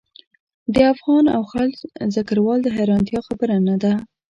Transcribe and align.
د 0.73 0.75
افغان 0.93 1.25
او 1.35 1.41
خلج 1.51 1.75
ذکرول 2.15 2.57
د 2.63 2.67
حیرانتیا 2.75 3.19
خبره 3.27 3.55
نه 3.67 3.75
ده. 3.83 3.93